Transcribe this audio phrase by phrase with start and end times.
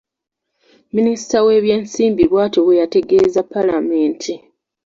[0.95, 4.33] Minisita w’ebyensimbi bw'atyo bwe yategeeza Paalamenti.